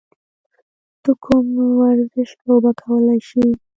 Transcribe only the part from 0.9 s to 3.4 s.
ته کوم ورزش لوبه کولی